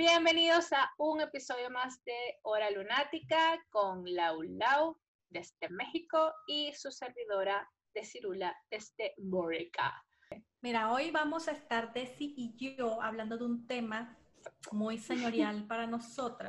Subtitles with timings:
[0.00, 4.98] Bienvenidos a un episodio más de Hora Lunática con Lau Lau
[5.28, 10.02] desde México y su servidora de Cirula desde Borica.
[10.62, 14.16] Mira, hoy vamos a estar Desi y yo hablando de un tema
[14.72, 16.48] muy señorial para nosotras,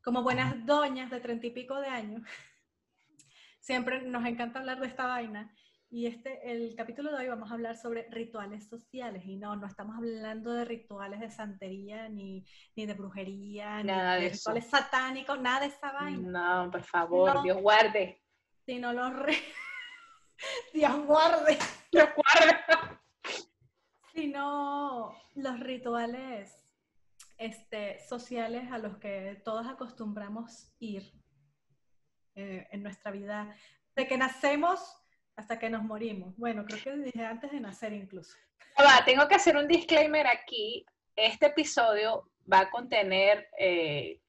[0.00, 2.22] como buenas doñas de treinta y pico de años.
[3.58, 5.52] Siempre nos encanta hablar de esta vaina
[5.94, 9.22] y este, el capítulo de hoy vamos a hablar sobre rituales sociales.
[9.26, 12.44] Y no, no estamos hablando de rituales de santería, ni,
[12.74, 16.64] ni de brujería, ni de, rituales satánicos, nada de esa vaina.
[16.64, 18.20] No, por favor, Dios guarde.
[18.66, 19.36] Sino los re...
[20.74, 21.58] Dios guarde.
[21.92, 22.98] Dios guarde.
[24.12, 26.60] Sino los rituales
[27.38, 31.12] este, sociales a los que todos acostumbramos ir
[32.34, 33.54] eh, en nuestra vida.
[33.94, 35.03] De que nacemos
[35.36, 36.36] hasta que nos morimos.
[36.36, 38.36] Bueno, creo que dije antes de nacer incluso.
[38.78, 40.84] Va, tengo que hacer un disclaimer aquí.
[41.16, 44.20] Este episodio va a contener eh,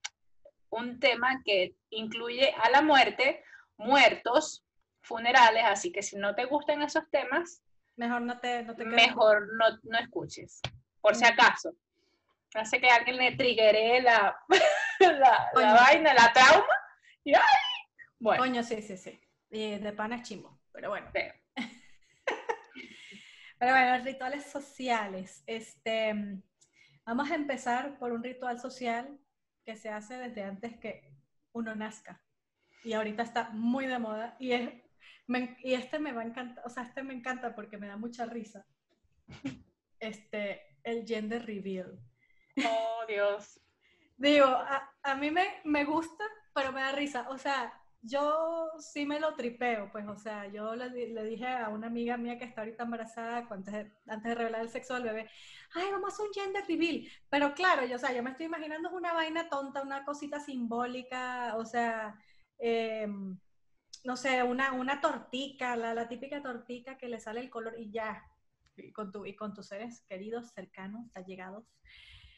[0.70, 3.44] un tema que incluye a la muerte,
[3.78, 4.64] muertos,
[5.02, 7.62] funerales, así que si no te gustan esos temas,
[7.96, 10.62] mejor no te, no mejor no, no, escuches,
[11.02, 11.28] por si mm.
[11.28, 11.76] acaso.
[12.54, 14.38] Hace que alguien le triggere la,
[15.00, 16.74] la, la vaina, la trauma,
[17.24, 17.42] y ¡ay!
[18.20, 18.44] Bueno.
[18.44, 19.20] Coño, sí, sí, sí.
[19.52, 21.08] Y de pan es chimo pero bueno.
[23.58, 25.42] Pero bueno, rituales sociales.
[25.48, 26.14] Este,
[27.06, 29.18] vamos a empezar por un ritual social
[29.64, 31.16] que se hace desde antes que
[31.54, 32.22] uno nazca.
[32.84, 34.36] Y ahorita está muy de moda.
[34.40, 34.70] Y, es,
[35.64, 38.26] y este me va a encantar, o sea, este me encanta porque me da mucha
[38.26, 38.66] risa.
[39.98, 41.98] Este, el gender reveal.
[42.68, 43.60] Oh, Dios.
[44.18, 47.28] Digo, a, a mí me, me gusta, pero me da risa.
[47.30, 47.74] O sea,
[48.06, 50.90] yo sí me lo tripeo, pues, o sea, yo le,
[51.24, 54.70] dije a una amiga mía que está ahorita embarazada, antes de, antes de revelar el
[54.70, 55.30] sexo del bebé,
[55.74, 57.08] ay, vamos a hacer un gender reveal.
[57.30, 61.56] Pero claro, yo, o sea, yo me estoy imaginando una vaina tonta, una cosita simbólica,
[61.58, 62.16] o sea,
[62.60, 63.38] em,
[64.04, 67.92] no sé, una, una tortica, la, la, típica tortica que le sale el color y
[67.92, 68.24] ya,
[68.78, 71.66] y con, tu, y con tus seres queridos, cercanos, allegados.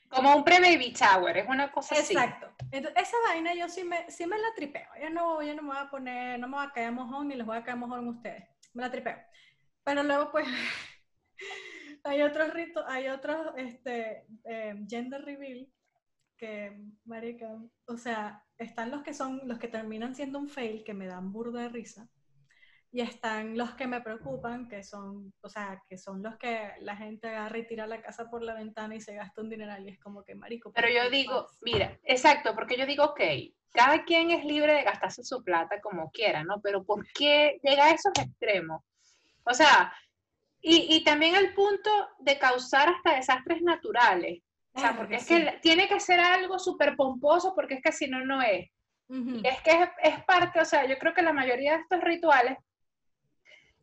[0.10, 2.14] Como un pre-baby shower, es una cosa así.
[2.14, 2.50] Exacto.
[2.72, 4.88] esa vaina yo sí me, sí me la tripeo.
[5.02, 7.36] Yo no, yo no me voy a poner, no me voy a caer mojón ni
[7.36, 8.44] les voy a caer mojón a ustedes.
[8.74, 9.18] Me la tripeo.
[9.84, 10.48] Pero luego, pues,
[12.04, 15.68] hay otros ritos, hay otros este, eh, gender reveal
[16.38, 17.48] que, marica,
[17.88, 21.32] o sea, están los que son, los que terminan siendo un fail, que me dan
[21.32, 22.10] burda de risa
[22.92, 26.96] y están los que me preocupan, que son, o sea, que son los que la
[26.96, 29.92] gente agarra y tira la casa por la ventana y se gasta un dineral y
[29.92, 30.72] es como que marico.
[30.72, 33.20] Pero yo digo, mira, exacto, porque yo digo, ok,
[33.72, 36.62] cada quien es libre de gastarse su plata como quiera, ¿no?
[36.62, 38.82] Pero ¿por qué llega a esos extremos?
[39.44, 39.94] O sea,
[40.62, 44.42] y, y también el punto de causar hasta desastres naturales.
[44.74, 48.08] O sea, porque es que tiene que ser algo súper pomposo porque es que si
[48.08, 48.70] no, no es.
[49.10, 52.58] Es que es, es, parte, o sea, yo creo que la mayoría de estos rituales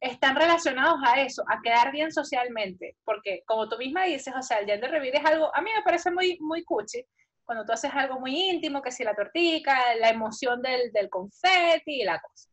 [0.04, 4.58] están relacionados a eso, a quedar bien socialmente, porque como tú misma dices, o sea,
[4.58, 7.02] el gender reveal es algo, a mí me parece muy, muy cuchi,
[7.44, 12.02] cuando tú haces algo muy íntimo, que si la tortica, la emoción del, del confeti
[12.02, 12.50] y la cosa.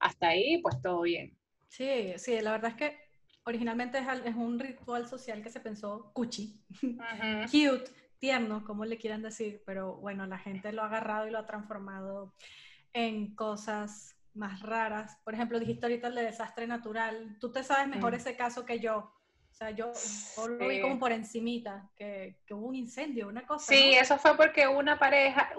[0.00, 1.36] Hasta ahí, pues todo bien.
[1.68, 2.98] Sí, sí, la verdad es que
[3.44, 6.60] originalmente es, es un ritual social que se pensó cuchi,
[7.50, 11.38] cute, tierno, como le quieran decir, pero bueno, la gente lo ha agarrado y lo
[11.38, 12.34] ha transformado
[12.92, 15.18] en cosas más raras.
[15.24, 17.36] Por ejemplo, dijiste ahorita el de desastre natural.
[17.40, 18.16] Tú te sabes mejor mm.
[18.16, 19.12] ese caso que yo.
[19.50, 19.92] O sea, yo,
[20.48, 23.66] lo vi como por encimita, que, que, hubo un incendio, una cosa.
[23.66, 25.50] Sí, eso fue porque una pareja,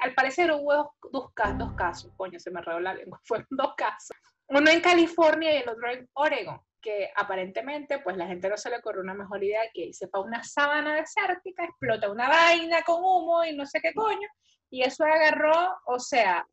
[0.00, 4.16] al parecer hubo dos, dos casos, coño, se me redó la lengua, fueron dos casos.
[4.48, 8.70] Uno en California y el otro en Oregon, que aparentemente, pues la gente no se
[8.70, 13.44] le ocurrió una mejor idea que sepa una sábana desértica, explota una vaina con humo
[13.44, 14.28] y no sé qué coño,
[14.70, 16.46] y eso agarró, o sea,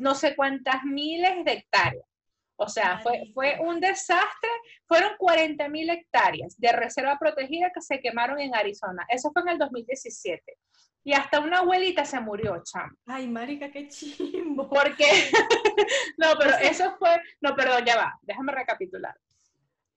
[0.00, 2.06] no sé cuántas miles de hectáreas.
[2.58, 4.50] O sea, fue, fue un desastre.
[4.86, 9.06] Fueron 40 mil hectáreas de reserva protegida que se quemaron en Arizona.
[9.08, 10.42] Eso fue en el 2017.
[11.04, 12.96] Y hasta una abuelita se murió, cham.
[13.06, 14.68] Ay, marica, qué chimbo.
[14.68, 15.06] Porque,
[16.18, 19.14] no, pero eso fue, no, perdón, ya va, déjame recapitular.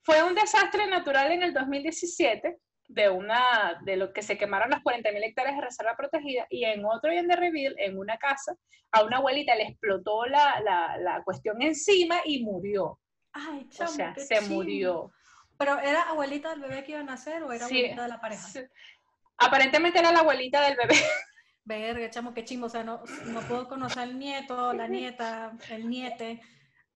[0.04, 2.58] Fue un desastre natural en el 2017
[2.90, 6.84] de una de lo que se quemaron las 40.000 hectáreas de reserva protegida y en
[6.84, 8.56] otro en de Reveal, en una casa,
[8.92, 13.00] a una abuelita le explotó la, la, la cuestión encima y murió.
[13.32, 15.12] Ay, chamo, o sea, se murió.
[15.56, 18.48] ¿Pero era abuelita del bebé que iba a nacer o era abuelita de la pareja?
[19.38, 20.96] Aparentemente era la abuelita del bebé.
[21.64, 22.66] Verga, chamo, qué chimo.
[22.66, 26.42] O sea, no, no puedo conocer al nieto, la nieta, el niete.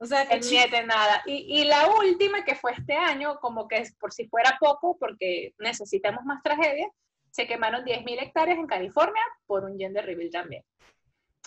[0.04, 1.24] O sea, el niete nada.
[1.26, 5.54] Y, y, la última, que fue este año, como que por si fuera poco, porque
[5.60, 6.92] necesitamos más tragedias,
[7.32, 10.66] se quemaron 10.000 hectáreas en California por un gender reveal también.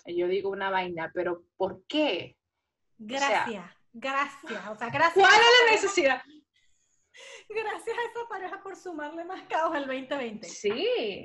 [0.06, 2.38] Yo digo una vaina, pero ¿por qué?
[2.96, 4.68] Gracias, gracias.
[4.70, 5.12] O sea, gracias.
[5.12, 6.22] ¿Cuál es la necesidad?
[7.50, 10.48] Gracias a esa pareja por sumarle más caos al 2020.
[10.48, 10.72] Sí,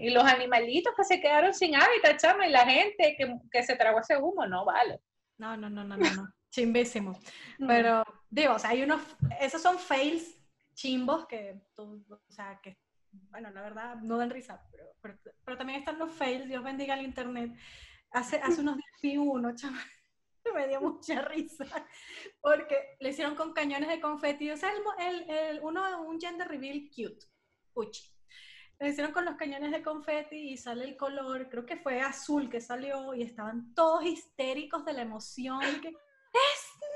[0.02, 3.78] y los animalitos que se quedaron sin hábitat, chama, y la gente que, que se
[3.78, 5.00] tragó ese humo, no vale.
[5.38, 6.28] No, no, no, no, no, no.
[6.52, 7.18] Chimbísimo.
[7.58, 9.02] Pero, digo, o sea, hay unos,
[9.40, 10.38] esos son fails
[10.74, 12.78] chimbos que, tú, o sea, que,
[13.12, 17.06] bueno, la verdad, no dan risa, pero, pero, también están los fails, Dios bendiga el
[17.06, 17.52] internet.
[18.12, 19.80] Hace, hace unos días vi uno, chaval,
[20.56, 21.66] me dio mucha risa,
[22.42, 26.90] porque le hicieron con cañones de confeti, o sea, el, el, uno, un gender reveal
[26.90, 27.26] cute,
[27.74, 28.04] uchi.
[28.80, 32.50] Le hicieron con los cañones de confeti y sale el color, creo que fue azul
[32.50, 35.62] que salió y estaban todos histéricos de la emoción.
[35.82, 35.96] Que, ¡Es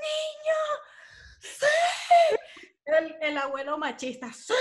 [0.05, 0.59] niño!
[1.39, 2.35] ¡Sí!
[2.85, 4.53] El, el abuelo machista, ¡Sí!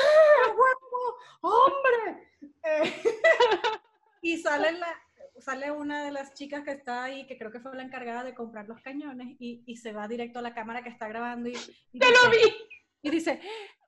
[0.47, 1.19] ¡Huevo!
[1.43, 2.33] ¡Hombre!
[2.63, 3.03] Eh,
[4.23, 5.03] y sale la,
[5.39, 8.35] sale una de las chicas que está ahí, que creo que fue la encargada de
[8.35, 11.57] comprar los cañones, y, y se va directo a la cámara que está grabando y,
[11.93, 12.55] y ¡Te lo vi!
[13.03, 13.41] Y dice,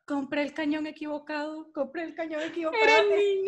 [0.06, 2.82] compré el cañón equivocado, compré el cañón equivocado.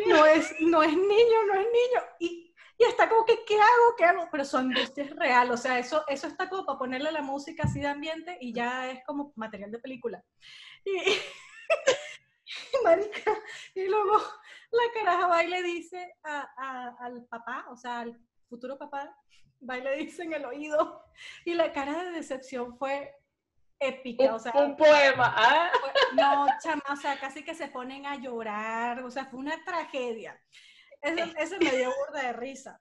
[0.07, 2.03] No es, no es niño, no es niño.
[2.21, 2.48] Y,
[2.79, 3.97] y está como que, ¿qué hago?
[3.97, 4.29] ¿Qué hago?
[4.31, 7.65] Pero su angustia es real, o sea, eso, eso está como para ponerle la música
[7.65, 10.25] así de ambiente y ya es como material de película.
[10.85, 10.97] Y,
[12.85, 13.37] marica,
[13.75, 14.19] y luego
[14.71, 18.17] la caraja va y le dice a, al papá, o sea, al
[18.49, 19.13] futuro papá,
[19.69, 21.05] va y le dice en el oído,
[21.45, 23.13] y la cara de decepción fue
[23.81, 24.53] épica, o sea.
[24.53, 25.71] Un poema, ¿ah?
[26.15, 30.41] No, chama, o sea, casi que se ponen a llorar, o sea, fue una tragedia.
[31.03, 32.81] Ese, ese me dio burda de risa.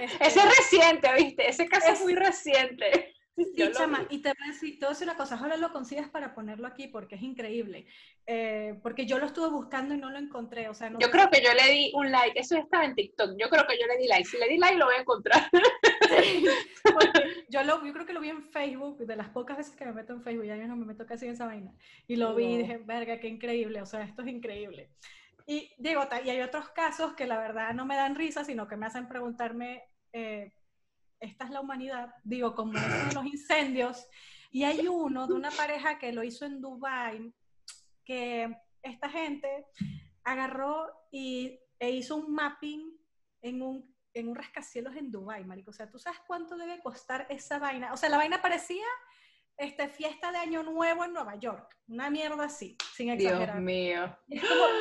[0.00, 1.48] Este, ese es reciente, ¿viste?
[1.48, 3.14] Ese caso es, muy reciente.
[3.36, 6.66] Sí, chama, y te te voy a decir una cosa, ahora lo consigas para ponerlo
[6.66, 7.86] aquí porque es increíble.
[8.26, 10.70] Eh, porque yo lo estuve buscando y no lo encontré.
[10.70, 13.36] O sea, no yo creo que yo le di un like, eso estaba en TikTok.
[13.38, 14.24] Yo creo que yo le di like.
[14.24, 15.50] Si le di like, lo voy a encontrar.
[16.08, 16.46] Sí,
[17.50, 19.92] yo, lo, yo creo que lo vi en Facebook, de las pocas veces que me
[19.92, 21.74] meto en Facebook, ya yo no me meto casi en esa vaina.
[22.08, 24.90] Y lo vi y dije, verga, qué increíble, o sea, esto es increíble.
[25.46, 28.76] Y digo, y hay otros casos que la verdad no me dan risa, sino que
[28.76, 29.84] me hacen preguntarme.
[30.12, 30.52] Eh,
[31.20, 32.72] esta es la humanidad, digo, como
[33.14, 34.06] los incendios,
[34.50, 37.32] y hay uno de una pareja que lo hizo en Dubai,
[38.04, 39.66] que esta gente
[40.24, 42.98] agarró y, e hizo un mapping
[43.42, 45.70] en un, en un rascacielos en Dubai, marico.
[45.70, 47.92] O sea, ¿tú sabes cuánto debe costar esa vaina?
[47.92, 48.86] O sea, la vaina parecía
[49.56, 51.76] este, fiesta de Año Nuevo en Nueva York.
[51.88, 53.54] Una mierda así, sin exagerar.
[53.54, 54.16] Dios mío.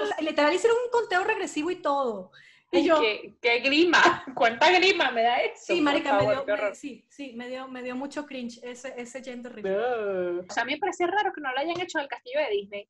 [0.03, 2.31] o sea, literal hicieron un conteo regresivo y todo.
[2.71, 4.23] ¿Qué, grima?
[4.35, 5.63] ¿Cuánta grima me da eso?
[5.67, 9.53] Sí, marica, me dio, sí, sí, me dio, me dio mucho cringe ese, ese gender
[9.53, 10.45] reveal.
[10.47, 12.39] O sea, a mí me parece raro que no lo hayan hecho en el castillo
[12.39, 12.89] de Disney.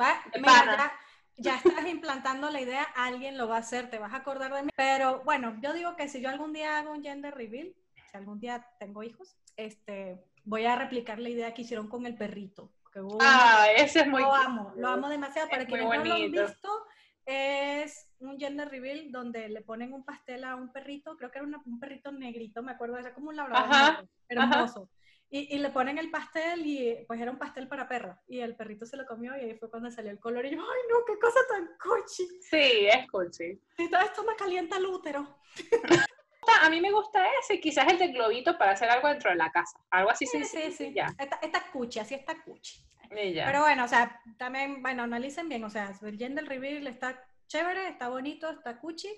[0.00, 0.92] Va, mira,
[1.36, 4.62] ya, estás implantando la idea, alguien lo va a hacer, te vas a acordar de
[4.64, 4.70] mí.
[4.76, 7.74] Pero bueno, yo digo que si yo algún día hago un gender reveal,
[8.10, 12.14] si algún día tengo hijos, este, voy a replicar la idea que hicieron con el
[12.14, 12.72] perrito.
[13.20, 14.22] ah, ese es muy...
[14.22, 15.48] Lo amo, lo amo demasiado.
[15.50, 16.86] Para quienes no lo han visto,
[17.26, 21.46] es un gender reveal donde le ponen un pastel a un perrito, creo que era
[21.46, 24.88] un perrito negrito, me acuerdo, era como un labrador hermoso.
[25.30, 28.16] Y, y, le ponen el pastel y pues era un pastel para perro.
[28.28, 30.46] Y el perrito se lo comió y ahí fue cuando salió el color.
[30.46, 32.26] Y yo, ay no, qué cosa tan cochi.
[32.40, 33.60] Sí, es cochi.
[33.76, 35.38] Y todo esto me calienta el útero.
[36.62, 39.50] A mí me gusta ese, quizás el de globito para hacer algo dentro de la
[39.50, 39.78] casa.
[39.90, 41.06] Algo así sí, Sí, sí, ya.
[41.18, 42.80] Esta, esta cuchi, así está cuchi.
[43.10, 47.88] Pero bueno, o sea, también, bueno, analicen bien, o sea, el gender reveal está chévere,
[47.88, 49.08] está bonito, está cuchi,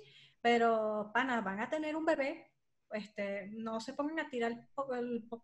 [0.40, 2.50] pero pana, van a tener un bebé,
[2.92, 4.52] este, no se pongan a tirar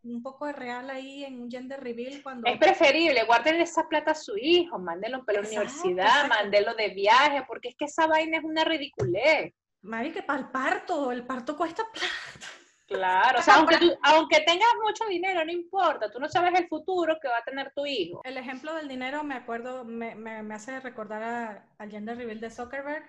[0.02, 2.49] un poco de real ahí en un gender reveal cuando...
[2.49, 7.45] Es preferible, guarden esa plata a su hijo, mándenlo para la universidad, mándenlo de viaje,
[7.47, 9.55] porque es que esa vaina es una ridiculez.
[9.87, 12.47] Mari, que para el parto, el parto cuesta plata.
[12.87, 17.19] Claro, o sea, aunque, aunque tengas mucho dinero, no importa, tú no sabes el futuro
[17.21, 18.21] que va a tener tu hijo.
[18.23, 23.05] El ejemplo del dinero me acuerdo, me, me, hace recordar al gender reveal de Zuckerberg,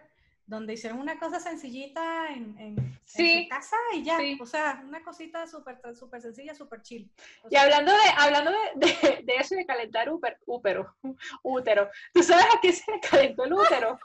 [0.47, 5.45] donde hicieron una cosa sencillita en, en, su casa y ya, o sea, una cosita
[5.45, 7.11] súper super sencilla, súper chill.
[7.49, 10.09] y hablando de hablando de, de, eso de calentar
[10.45, 10.95] útero,
[11.43, 13.99] útero, ¿tú sabes a qué se le calentó el útero?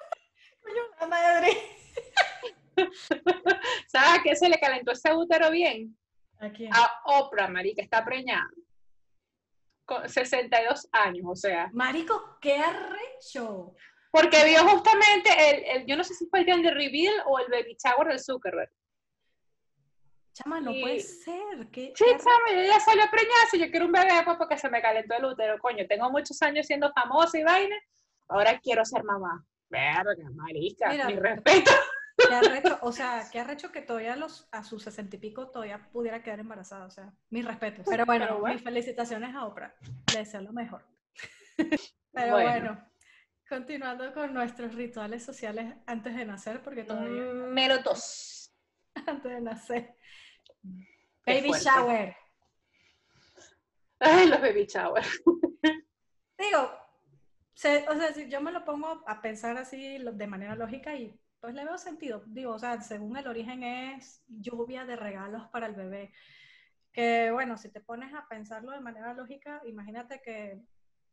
[1.01, 1.57] la madre.
[3.87, 5.97] ¿Sabes a qué se le calentó ese útero bien?
[6.39, 6.71] ¿A quién?
[6.75, 8.51] A Oprah, marica, está preñada.
[9.85, 11.71] Con 62 años, o sea.
[11.73, 13.75] Marico, qué arrecho.
[14.11, 15.31] Porque vio justamente
[15.75, 18.71] el, yo no sé si fue el gender reveal o el baby shower del Zuckerberg.
[20.35, 21.69] Chama, no puede ser.
[21.71, 24.81] ¿Qué, sí, chama, ella salió preñada, si yo quiero un bebé pues porque se me
[24.81, 25.59] calentó el útero.
[25.59, 27.77] Coño, tengo muchos años siendo famosa y vaina,
[28.29, 29.45] ahora quiero ser mamá.
[29.69, 31.71] Verga, marica, mi respeto.
[32.41, 35.91] ¿Qué arrecho, o sea, qué arrecho que todavía los, a sus sesenta y pico todavía
[35.93, 37.85] pudiera quedar embarazada, o sea, mis respetos.
[37.89, 39.75] Pero bueno, mis felicitaciones a Oprah,
[40.13, 40.87] le deseo lo mejor.
[42.13, 42.89] Pero bueno.
[43.47, 47.23] continuando con nuestros rituales sociales antes de nacer, porque todavía...
[47.23, 48.55] Mm, mero dos.
[48.95, 49.97] Antes de nacer.
[51.27, 52.17] baby shower.
[54.01, 55.05] Ay, los baby shower.
[56.39, 61.19] Digo, o sea, si yo me lo pongo a pensar así de manera lógica y
[61.43, 62.23] pues le veo sentido.
[62.27, 66.13] Digo, o sea, según el origen es lluvia de regalos para el bebé.
[66.93, 70.63] Que bueno, si te pones a pensarlo de manera lógica, imagínate que,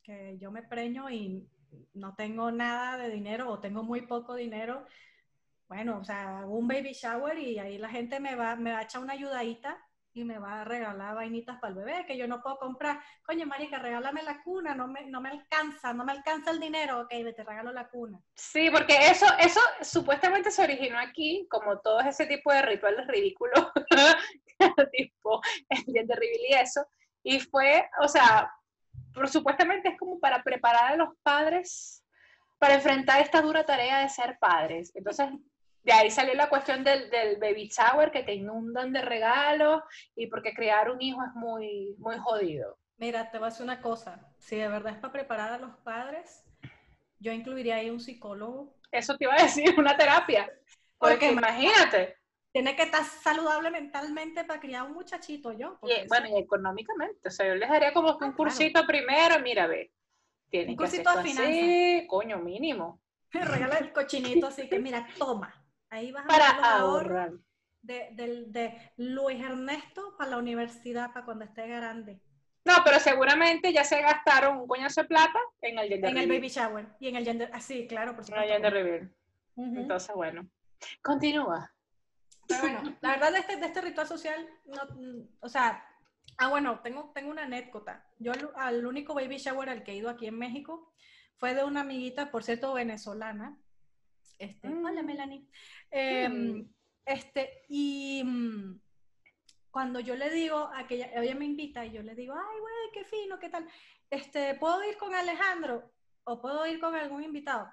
[0.03, 1.49] que yo me preño y
[1.95, 4.85] no tengo nada de dinero o tengo muy poco dinero.
[5.67, 8.83] Bueno, o sea, un baby shower y ahí la gente me va, me va a
[8.83, 12.41] echar una ayudadita y me va a regalar vainitas para el bebé que yo no
[12.41, 12.99] puedo comprar.
[13.23, 17.01] Coño, marica, regálame la cuna, no me, no me alcanza, no me alcanza el dinero,
[17.01, 18.19] ok, te regalo la cuna.
[18.35, 23.67] Sí, porque eso, eso supuestamente se originó aquí, como todo ese tipo de rituales ridículos,
[24.91, 26.85] tipo el reveal y eso,
[27.23, 28.51] y fue, o sea,
[29.13, 32.03] por, supuestamente es como para preparar a los padres
[32.57, 34.91] para enfrentar esta dura tarea de ser padres.
[34.93, 35.29] Entonces,
[35.83, 37.09] de ahí salió la cuestión del,
[37.39, 39.81] baby shower que te inundan de regalos
[40.15, 42.77] y porque crear un hijo es muy, muy jodido.
[42.97, 44.29] Mira, te voy a decir una cosa.
[44.37, 46.43] Si de verdad es para preparar a los padres,
[47.19, 48.75] yo incluiría ahí un psicólogo.
[48.91, 50.51] Eso te iba a decir, una terapia.
[50.97, 52.17] Porque, imagínate.
[52.51, 55.79] Tiene que estar saludable mentalmente para criar un muchachito yo.
[56.07, 57.29] bueno, y económicamente.
[57.29, 59.91] O sea, yo les daría como un ah, cursito primero, mira, ve.
[60.51, 62.07] un cursito de finanzas.
[62.07, 63.01] coño, mínimo.
[63.31, 65.58] Regala el cochinito así que, mira, toma.
[65.89, 67.31] Ahí vas para a ahorrar.
[67.81, 72.21] De, de, Luis Ernesto para la universidad, para cuando esté grande.
[72.65, 76.29] No, pero seguramente ya se gastaron un coñazo de plata en el gender En el
[76.29, 78.43] baby shower y en el gender, ah, sí, claro, por supuesto.
[78.45, 79.15] En el gender reveal.
[79.55, 80.47] Entonces, bueno,
[81.01, 81.71] continúa.
[82.47, 84.81] Pero bueno, la verdad de este, de este ritual social, no,
[85.41, 85.85] o sea,
[86.37, 88.05] ah, bueno, tengo, tengo una anécdota.
[88.17, 90.91] Yo al único baby shower al que he ido aquí en México
[91.37, 93.57] fue de una amiguita, por cierto, venezolana,
[94.39, 95.05] este, Hola, mm.
[95.05, 95.47] Melanie.
[95.91, 96.67] Em,
[97.05, 98.79] este, y mm,
[99.69, 102.91] cuando yo le digo a que ella, me invita y yo le digo, ay, güey,
[102.93, 103.67] qué fino, qué tal.
[104.09, 105.91] Este, ¿puedo ir con Alejandro
[106.23, 107.69] o puedo ir con algún invitado?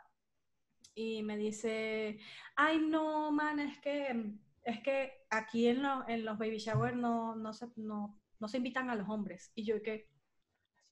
[0.94, 2.18] Y me dice,
[2.56, 4.32] ay, no, man, es que,
[4.64, 8.90] es que aquí en, en los baby shower no, no, se, no, no se invitan
[8.90, 9.52] a los hombres.
[9.54, 10.08] Y yo, ¿qué?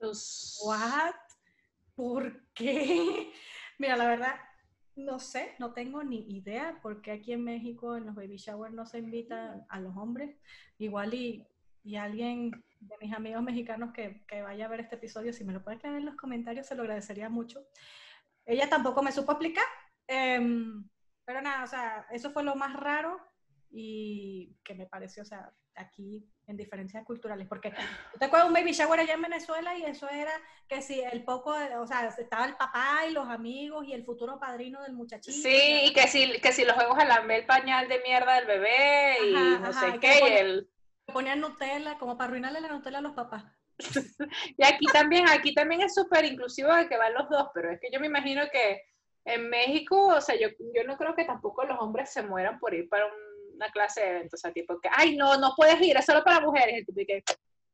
[0.00, 1.14] ¿What?
[1.95, 3.33] ¿Por qué?
[3.78, 4.37] Mira, la verdad,
[4.96, 8.86] no sé, no tengo ni idea porque aquí en México en los baby showers no
[8.86, 10.36] se invitan a los hombres.
[10.78, 11.46] Igual y,
[11.82, 15.52] y alguien de mis amigos mexicanos que, que, vaya a ver este episodio, si me
[15.52, 17.66] lo puede aclarar en los comentarios, se lo agradecería mucho.
[18.44, 19.64] Ella tampoco me supo explicar,
[20.06, 20.88] em,
[21.24, 23.18] pero nada, o sea, eso fue lo más raro
[23.70, 27.73] y que me pareció, o sea, aquí en diferencias culturales, porque
[28.19, 30.33] te acuerdas un baby shower allá en Venezuela y eso era
[30.69, 34.38] que si el poco, o sea, estaba el papá y los amigos y el futuro
[34.38, 35.37] padrino del muchachito.
[35.37, 38.47] Sí, y que si, que si los juegos a lamber el pañal de mierda del
[38.47, 40.71] bebé y no sé qué, y el...
[41.07, 43.45] Ponían Nutella, como para arruinarle la Nutella a los papás.
[44.57, 47.81] y aquí también, aquí también es súper inclusivo de que van los dos, pero es
[47.81, 48.83] que yo me imagino que
[49.25, 52.75] en México, o sea, yo, yo no creo que tampoco los hombres se mueran por
[52.75, 55.80] ir para un una clase de eventos, o sea, tipo que, ay, no, no puedes
[55.80, 56.76] ir, es solo para mujeres.
[56.78, 57.23] El tipo que,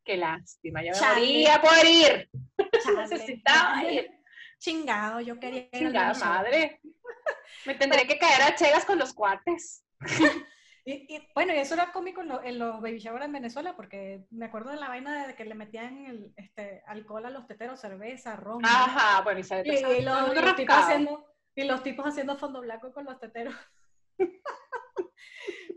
[0.05, 2.29] qué lástima, yo me moría por ir.
[2.97, 4.11] Necesitaba ir.
[4.59, 5.71] Chingado, yo quería ir.
[5.73, 6.81] Chingada madre.
[7.67, 9.85] Me tendré que caer a chegas con los cuates.
[10.83, 14.71] Y, bueno, y eso era cómico en, los baby showers en Venezuela, porque me acuerdo
[14.71, 18.65] de la vaina de que le metían el, este, alcohol a los teteros, cerveza, ron.
[18.65, 23.21] Ajá, bueno, y, y, los, tipos haciendo, y los tipos haciendo fondo blanco con los
[23.21, 23.55] teteros.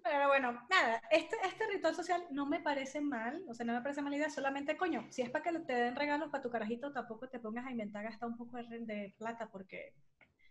[0.04, 3.82] Pero bueno, nada, este, este ritual social no me parece mal, o sea, no me
[3.82, 6.92] parece mala idea, solamente coño, si es para que te den regalos para tu carajito,
[6.92, 9.94] tampoco te pongas a inventar hasta un poco de, plata, porque...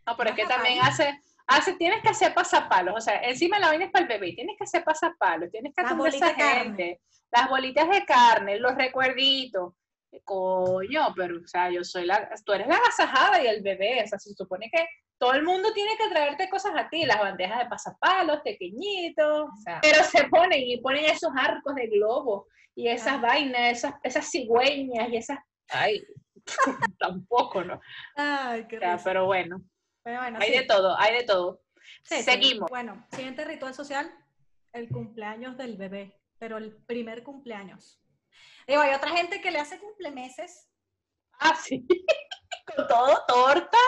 [0.06, 3.68] No, pero es que también hace, hace, tienes que hacer pasapalos, o sea, encima la
[3.68, 7.48] vaina es para el bebé, tienes que hacer pasapalos, tienes que hacer esa gente, las
[7.50, 9.74] bolitas de carne, los recuerditos,
[10.24, 14.06] coño, pero, o sea, yo soy la, tú eres la agasajada y el bebé, o
[14.06, 14.86] sea, se supone que
[15.22, 19.56] todo el mundo tiene que traerte cosas a ti, las bandejas de pasapalos, pequeñitos, o
[19.62, 24.28] sea, pero se ponen y ponen esos arcos de globo y esas vainas, esas, esas
[24.28, 25.38] cigüeñas y esas,
[25.68, 26.04] ay,
[26.98, 27.80] tampoco, ¿no?
[28.16, 28.80] Ay, qué
[30.02, 31.62] Pero bueno, hay de todo, hay de todo.
[32.02, 32.68] Seguimos.
[32.68, 34.12] Bueno, siguiente ritual social,
[34.72, 38.02] el cumpleaños del bebé, pero el primer cumpleaños.
[38.66, 40.68] Digo, hay otra gente que le hace cumplemeses.
[41.38, 41.86] Ah, sí.
[42.76, 43.78] Con todo, torta,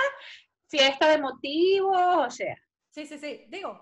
[0.75, 2.57] fiesta de motivos, o sea.
[2.90, 3.45] Sí, sí, sí.
[3.49, 3.81] Digo,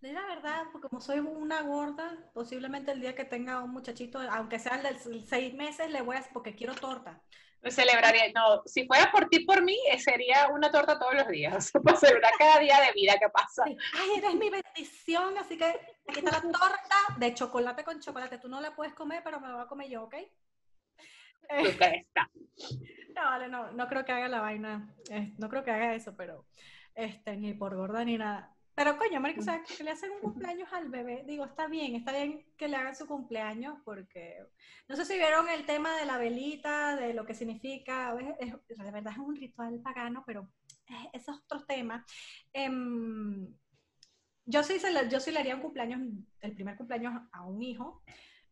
[0.00, 4.20] de la verdad, porque como soy una gorda, posiblemente el día que tenga un muchachito,
[4.30, 7.22] aunque sea el de seis meses, le voy a porque quiero torta.
[7.68, 11.72] Celebraría, no, si fuera por ti, por mí, eh, sería una torta todos los días,
[11.84, 13.64] para celebrar cada día de vida que pasa.
[13.64, 18.38] Ay, eres mi bendición, así que aquí está la torta de chocolate con chocolate.
[18.38, 20.14] Tú no la puedes comer, pero me la voy a comer yo, ¿ok?
[23.14, 26.14] No, vale, no, no creo que haga la vaina, eh, no creo que haga eso,
[26.16, 26.46] pero
[26.94, 28.54] este, ni por gorda ni nada.
[28.78, 32.12] Pero coño, marico, sea, que le hacen un cumpleaños al bebé, digo, está bien, está
[32.12, 34.36] bien que le hagan su cumpleaños, porque
[34.86, 38.90] no sé si vieron el tema de la velita, de lo que significa, es, de
[38.92, 40.48] verdad es un ritual pagano, pero
[41.12, 42.06] ese es otro tema.
[42.52, 43.52] Em,
[44.44, 46.00] yo sí, le, yo sí le haría un cumpleaños,
[46.40, 48.04] el primer cumpleaños a un hijo,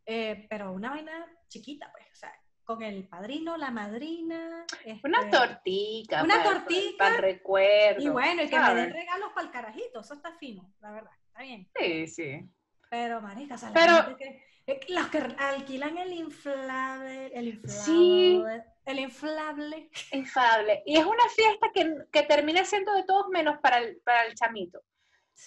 [0.05, 2.33] eh, pero una vaina chiquita, pues, o sea,
[2.67, 4.67] con el padrino, la madrina.
[5.05, 6.23] una este, tortica.
[6.25, 6.99] Una tortica.
[6.99, 8.03] Para el recuerdo.
[8.03, 11.13] Y bueno, y que me den regalos para el carajito, eso está fino, la verdad,
[11.29, 11.69] está bien.
[11.79, 12.51] Sí, sí.
[12.91, 18.43] Pero, marica, o sea, Pero, que, eh, los que alquilan el inflable, el inflable, sí.
[18.85, 19.91] el inflable.
[20.13, 20.83] Inflable.
[20.87, 24.35] Y es una fiesta que, que termina siendo de todos menos para el, para el
[24.35, 24.83] chamito.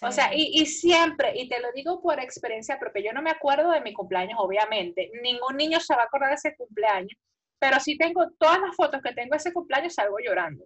[0.01, 3.31] O sea, y, y, siempre, y te lo digo por experiencia porque yo no me
[3.31, 5.11] acuerdo de mi cumpleaños, obviamente.
[5.21, 7.17] Ningún niño se va a acordar de ese cumpleaños,
[7.59, 10.63] pero sí tengo todas las fotos que tengo de ese cumpleaños, salgo llorando.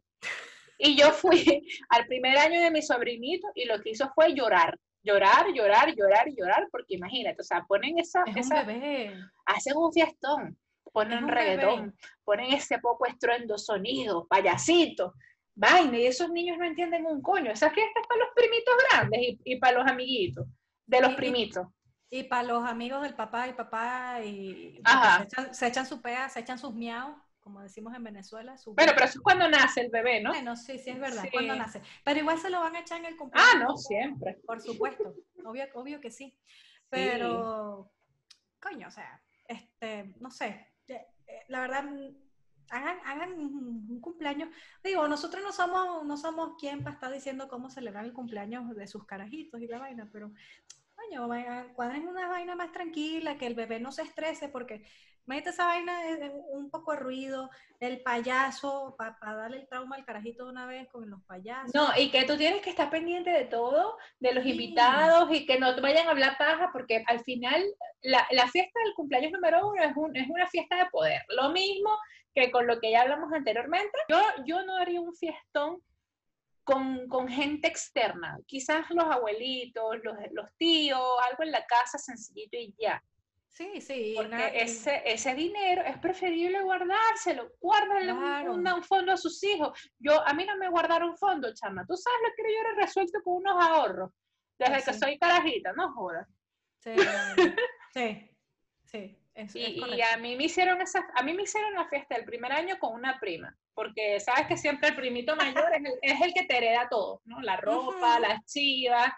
[0.77, 4.77] Y yo fui al primer año de mi sobrinito y lo que hizo fue llorar,
[5.01, 8.23] llorar, llorar, llorar llorar, porque imagínate, o sea, ponen esa...
[8.35, 9.15] Es un bebé.
[9.45, 10.57] Hacen un fiestón,
[10.91, 15.13] ponen reggaetón, ponen ese poco estruendo sonido, payasito
[15.55, 17.51] vaina, y esos niños no entienden un coño.
[17.51, 20.47] Esa fiesta es para los primitos grandes y, para los amiguitos
[20.85, 21.67] de los primitos.
[22.09, 24.81] Y para los amigos del papá y papá, y
[25.51, 28.55] se echan, su pea, se echan sus miaos, como decimos en Venezuela.
[28.67, 30.29] bueno, pero eso es cuando nace el bebé, ¿no?
[30.29, 31.81] Bueno, sí, sí, es verdad, cuando nace.
[32.03, 33.53] Pero igual se lo van a echar en el cumpleaños.
[33.55, 34.37] Ah, no, siempre.
[34.45, 36.37] Por supuesto, obvio, obvio que sí.
[36.89, 37.91] Pero,
[38.59, 41.85] coño, o sea, este, no sé, eh, eh, la verdad
[42.69, 44.49] hagan, hagan un cumpleaños.
[44.83, 48.87] Digo, nosotros no somos, no somos quien para estar diciendo cómo celebrar el cumpleaños de
[48.87, 50.31] sus carajitos y la vaina, pero
[50.95, 51.27] coño,
[51.75, 54.85] cuadren una vaina más tranquila, que el bebé no se estrese, porque
[55.25, 55.93] mete esa vaina
[56.51, 57.49] un poco de ruido,
[57.79, 61.73] el payaso, para darle el trauma al carajito de una vez con los payasos.
[61.73, 65.59] No, y que tú tienes que estar pendiente de todo, de los invitados, y que
[65.59, 67.63] no te vayan a hablar paja, porque al final
[68.01, 71.21] la, la fiesta del cumpleaños número uno es, un, es una fiesta de poder.
[71.29, 71.97] Lo mismo
[72.33, 75.81] que con lo que ya hablamos anteriormente, yo, yo no haría un fiestón
[76.63, 82.57] con, con, gente externa, quizás los abuelitos, los, los, tíos, algo en la casa sencillito
[82.57, 83.03] y ya.
[83.49, 84.13] Sí, sí.
[84.15, 88.13] Porque ese, ese dinero es preferible guardárselo, guárdale
[88.49, 89.77] un, un, fondo a sus hijos.
[89.99, 91.85] Yo, a mí no me guardaron fondo, chama.
[91.85, 94.11] Tú sabes lo que yo he resuelto con unos ahorros,
[94.57, 96.27] desde que soy carajita, no jodas.
[96.79, 96.95] Sí,
[97.93, 98.29] sí,
[98.85, 102.51] sí y, a mí me hicieron esa, a mí me hicieron la fiesta del primer
[102.51, 105.65] año con una prima, porque sabes que siempre el primito mayor
[106.01, 107.41] es el, que te hereda todo, ¿no?
[107.41, 109.11] La ropa, las chivas.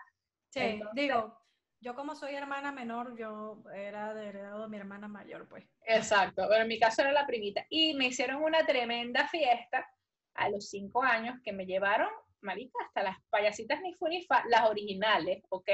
[0.49, 1.37] Sí, digo,
[1.81, 5.65] yo como soy hermana menor, yo era de heredado de mi hermana mayor, pues.
[5.81, 7.65] Exacto, pero en mi caso era la primita.
[7.69, 9.87] Y me hicieron una tremenda fiesta
[10.35, 12.09] a los cinco años que me llevaron,
[12.41, 15.69] marica, hasta las payasitas ni funifa, las originales, ¿ok?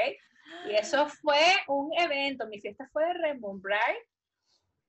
[0.68, 4.06] Y eso fue un evento, mi fiesta fue de Rainbow Bright,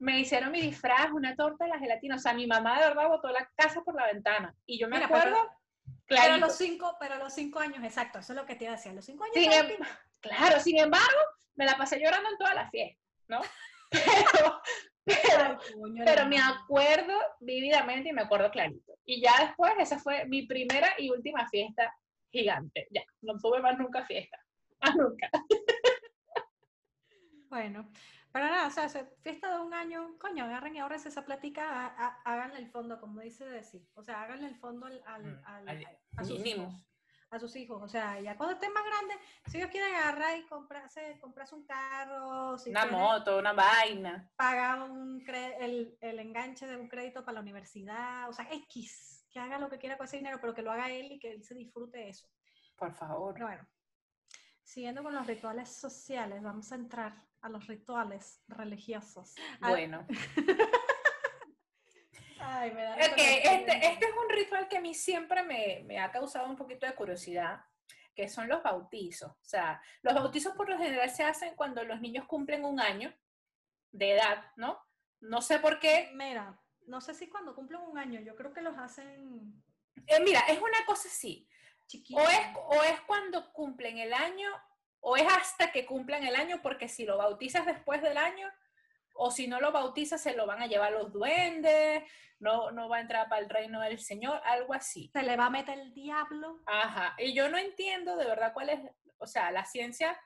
[0.03, 2.17] me hicieron mi disfraz, una torta de la gelatina.
[2.17, 4.53] O sea, mi mamá de verdad botó la casa por la ventana.
[4.67, 5.37] Y yo me acuerdo.
[6.09, 8.77] Pero, los cinco, pero los cinco años, exacto, eso es lo que te iba a
[8.77, 8.93] decir.
[8.93, 9.37] Los cinco años.
[9.37, 9.77] Em,
[10.21, 11.19] claro, sin embargo,
[11.55, 13.41] me la pasé llorando en toda la fiesta, ¿no?
[15.05, 15.59] Pero,
[16.05, 18.93] pero, me acuerdo vívidamente y me acuerdo clarito.
[19.05, 21.93] Y ya después, esa fue mi primera y última fiesta
[22.31, 22.87] gigante.
[22.93, 24.39] Ya, no tuve más nunca fiesta.
[24.81, 25.29] Más nunca.
[27.49, 27.91] Bueno,
[28.33, 28.89] pero nada, o sea,
[29.23, 33.45] fiesta de un año, coño, agarren y ahorren esa plática, háganle el fondo, como dice
[33.45, 33.87] decir.
[33.95, 36.75] O sea, háganle el fondo al, al, al, a sus hijos.
[37.31, 37.83] A sus hijos.
[37.83, 41.67] O sea, ya cuando estén más grandes, si ellos quieren agarrar y comprarse, comprarse un
[41.67, 44.31] carro, una moto, una vaina.
[44.37, 49.41] Pagar un el, el enganche de un crédito para la universidad, o sea, X, que
[49.41, 51.45] haga lo que quiera con ese dinero, pero que lo haga él y que él
[51.45, 52.27] se disfrute eso.
[52.77, 53.39] Por favor.
[53.39, 53.67] bueno,
[54.63, 59.35] siguiendo con los rituales sociales, vamos a entrar a los rituales religiosos.
[59.61, 60.07] Bueno.
[62.39, 66.11] Ay, me da este, este, es un ritual que a mí siempre me, me, ha
[66.11, 67.65] causado un poquito de curiosidad,
[68.17, 69.31] que son los bautizos.
[69.31, 73.15] O sea, los bautizos por lo general se hacen cuando los niños cumplen un año
[73.93, 74.81] de edad, ¿no?
[75.21, 76.11] No sé por qué.
[76.15, 79.63] Mira, no sé si cuando cumplen un año, yo creo que los hacen
[80.07, 81.49] Eh, mira, es una cosa así.
[82.15, 84.49] O es, o es cuando cumplen el año,
[85.01, 88.49] o es hasta que cumplan el año, porque si lo bautizas después del año,
[89.15, 92.05] o si no lo bautizas, se lo van a llevar los duendes,
[92.39, 95.11] no, no va a entrar para el reino del Señor, algo así.
[95.13, 96.61] Se le va a meter el diablo.
[96.67, 98.81] Ajá, y yo no entiendo de verdad cuál es,
[99.19, 100.19] o sea, la ciencia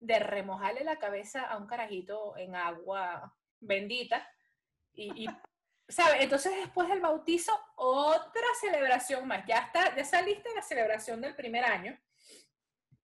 [0.00, 4.28] de remojarle la cabeza a un carajito en agua bendita
[4.92, 5.28] y, y
[5.88, 6.20] ¿sabes?
[6.20, 9.44] Entonces después del bautizo, otra celebración más.
[9.46, 11.98] Ya está, ya saliste de la celebración del primer año,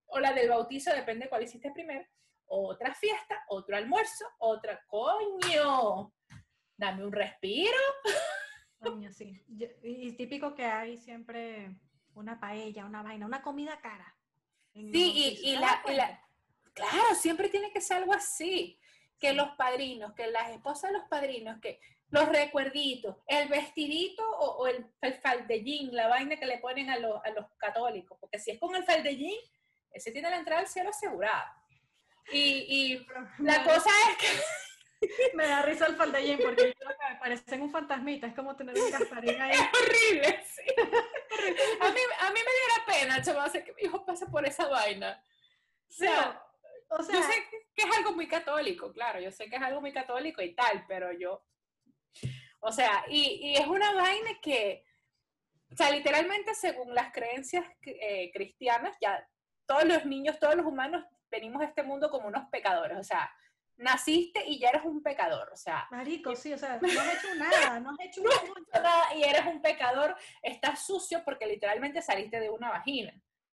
[0.06, 2.06] o la del bautizo, depende cuál hiciste primero,
[2.46, 6.12] otra fiesta, otro almuerzo, otra, coño,
[6.76, 7.78] dame un respiro.
[8.78, 9.42] Coño, sí.
[9.82, 11.74] Y típico que hay siempre
[12.14, 14.14] una paella, una vaina, una comida cara.
[14.74, 15.82] Sí, y, la,
[16.72, 18.78] claro, siempre tiene que ser algo así.
[19.18, 21.80] Que los padrinos, que las esposas de los padrinos, que
[22.14, 27.20] los recuerditos, el vestidito o, el, el, faldellín, la vaina que le ponen a, los,
[27.24, 29.36] a los católicos, porque si es con el faldellín,
[29.90, 31.60] ese tiene la entrada al cielo asegurada.
[32.32, 33.06] Y, y
[33.42, 34.26] la cosa es que...
[35.34, 36.72] me da risa el faldellín porque
[37.08, 39.52] me parecen un fantasmita, es como tener un Gasparín ahí.
[39.58, 40.62] Es horrible, sí.
[41.80, 45.20] A mí, a mí me diera pena, chaval, que mi hijo pase por esa vaina.
[45.88, 46.42] O sea,
[46.88, 47.32] o sea, yo sé
[47.74, 50.84] que es algo muy católico, claro, yo sé que es algo muy católico y tal,
[50.86, 51.42] pero yo
[52.60, 54.84] o sea, y, es una vaina que,
[55.70, 59.26] o sea, literalmente según las creencias eh, cristianas, ya
[59.66, 63.30] todos los niños, todos los humanos venimos a este mundo como unos pecadores, o sea,
[63.76, 65.86] naciste y ya eres un pecador, o sea.
[65.90, 68.22] Marico, sí, o sea, no has hecho nada, no has hecho,
[68.72, 73.12] nada y eres un pecador, estás sucio porque literalmente saliste de una vagina.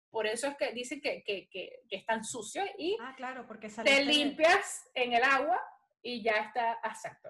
[0.10, 4.04] Por eso es que dicen que, que, que, están sucios y ah, claro, porque te
[4.04, 5.62] limpias en el agua
[6.02, 7.30] y ya está exacto.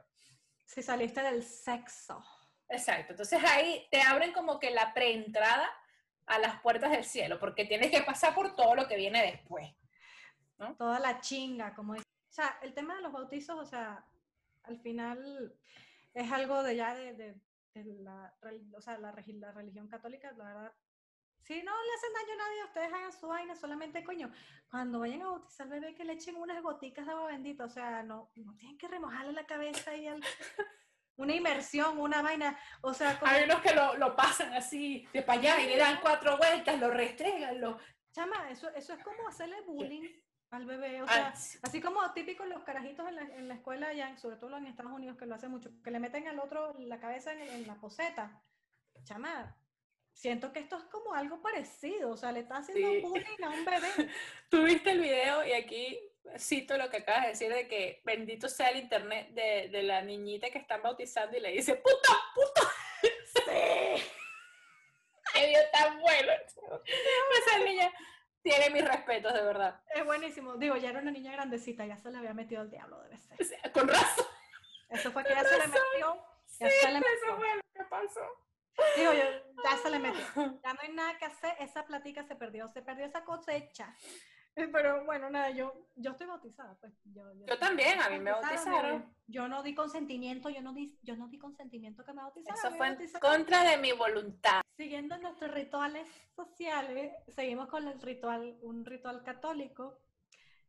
[0.68, 2.24] Si saliste del sexo.
[2.70, 3.14] Exacto.
[3.14, 5.68] Entonces ahí te abren como que la preentrada
[6.26, 9.74] a las puertas del cielo, porque tienes que pasar por todo lo que viene después.
[10.78, 12.06] Toda la chinga, como dice.
[12.30, 14.06] O sea, el tema de los bautizos, o sea,
[14.64, 15.56] al final
[16.14, 17.36] es algo de ya de,
[17.74, 18.36] la,
[18.76, 20.74] o sea, la, la, religión católica, la verdad.
[21.48, 24.30] Si no le hacen daño a nadie, ustedes hagan su vaina, solamente coño,
[24.70, 27.70] cuando vayan a bautizar al bebé que le echen unas goticas de agua bendita, o
[27.70, 30.22] sea, no, no tienen que remojarle la cabeza y al,
[31.16, 33.18] una inmersión, una vaina, o sea...
[33.22, 36.78] Hay unos que lo, lo, pasan así de para allá y le dan cuatro vueltas,
[36.82, 37.80] lo restregan, lo...
[38.12, 40.04] Chama, eso, eso es como hacerle bullying
[40.52, 44.18] al bebé, o sea, así como típico los carajitos en la, en la escuela, ya,
[44.18, 47.00] sobre todo en Estados Unidos que lo hacen mucho, que le meten al otro la
[47.00, 48.44] cabeza en, en la poseta.
[49.06, 49.56] Chama,
[50.18, 53.66] siento que esto es como algo parecido, o sea, le está haciendo bullying a un
[53.66, 54.10] bebé.
[54.50, 56.00] Tuviste el video y aquí
[56.38, 60.02] cito lo que acabas de decir de que bendito sea el internet de, de la
[60.02, 62.72] niñita que están bautizando y le dice, puta, puta.
[63.02, 64.04] Sí.
[65.34, 66.32] Qué video tan bueno.
[67.46, 67.94] Esa niña
[68.42, 69.80] tiene mis respetos, de verdad.
[69.94, 70.56] Es buenísimo.
[70.56, 73.72] Digo, ya era una niña grandecita, ya se le había metido el diablo, debe ser.
[73.72, 74.26] Con razón.
[74.90, 76.26] Eso fue que ya se le metió.
[76.60, 77.14] Ya sí, se le metió.
[77.14, 78.47] eso fue lo que pasó.
[78.96, 79.24] Digo yo,
[79.64, 80.22] ya se le metió.
[80.64, 83.94] Ya no hay nada que hacer, esa platica se perdió, se perdió esa cosecha.
[84.56, 86.92] Pero bueno, nada, yo, yo estoy bautizada, pues.
[87.06, 89.06] Yo, yo, también, a mí me bautizaron.
[89.28, 92.58] Yo no di consentimiento, yo no di, yo no di consentimiento que me bautizaran.
[92.58, 94.62] Eso fue en contra de mi voluntad.
[94.76, 100.00] Siguiendo nuestros rituales sociales, seguimos con el ritual, un ritual católico,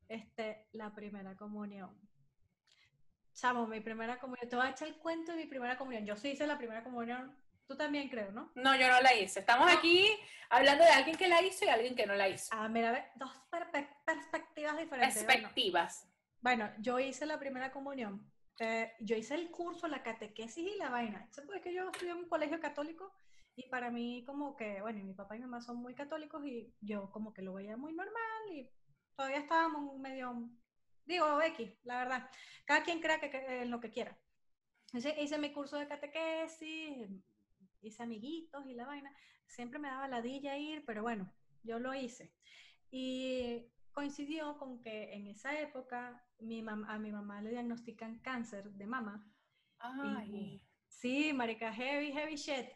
[0.07, 1.99] este, la primera comunión.
[3.33, 6.05] Chamo, mi primera comunión, te voy a echar el cuento de mi primera comunión.
[6.05, 7.35] Yo sí hice la primera comunión
[7.68, 8.50] Tú también creo, ¿no?
[8.54, 9.40] No, yo no la hice.
[9.40, 10.09] Estamos aquí
[10.48, 12.48] hablando de alguien que la hizo y alguien que no la hizo.
[12.50, 15.22] Ah, mira, dos perspectivas diferentes.
[15.22, 16.09] Perspectivas.
[16.40, 18.26] Bueno, yo hice la primera comunión.
[18.59, 21.28] Eh, yo hice el curso, la catequesis y la vaina.
[21.31, 23.12] ¿Sabes que yo estudié en un colegio católico?
[23.54, 26.72] Y para mí como que, bueno, mi papá y mi mamá son muy católicos y
[26.81, 28.70] yo como que lo veía muy normal y
[29.14, 30.48] todavía estábamos medio,
[31.04, 32.31] digo, X, la verdad.
[32.64, 34.18] Cada quien crea que, en lo que quiera.
[34.94, 37.09] Hice mi curso de catequesis,
[37.81, 39.14] hice amiguitos y la vaina.
[39.47, 42.33] Siempre me daba ladilla ir, pero bueno, yo lo hice.
[42.91, 48.87] Y coincidió con que en esa época mi a mi mamá le diagnostican cáncer de
[48.87, 49.27] mama.
[49.79, 50.62] Ay.
[50.88, 52.67] sí, marica, heavy, heavy shit.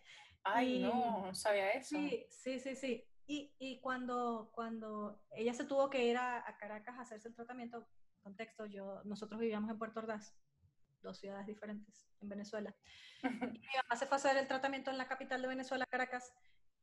[0.45, 1.97] Ay, no, no sabía eso.
[1.97, 3.05] Sí, sí, sí, sí.
[3.27, 7.35] Y, y, cuando, cuando ella se tuvo que ir a, a, Caracas a hacerse el
[7.35, 7.87] tratamiento,
[8.21, 10.37] contexto, yo, nosotros vivíamos en Puerto Ordaz,
[11.03, 12.75] dos ciudades diferentes en Venezuela.
[13.23, 16.33] y mi mamá se fue a hacer el tratamiento en la capital de Venezuela, Caracas,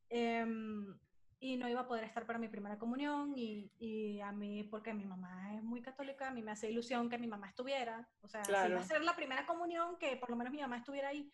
[0.09, 0.97] em,
[1.41, 4.93] y no iba a poder estar para mi primera comunión y, y, a mí, porque
[4.93, 8.27] mi mamá es muy católica, a mí me hace ilusión que mi mamá estuviera, o
[8.27, 11.31] sea, iba a ser la primera comunión que por lo menos mi mamá estuviera ahí.